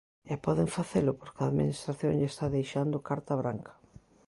E 0.33 0.35
poden 0.45 0.69
facelo 0.77 1.11
porque 1.19 1.41
a 1.41 1.49
administración 1.51 2.11
lle 2.17 2.29
está 2.31 2.45
deixando 2.57 3.05
carta 3.09 3.33
branca. 3.41 3.73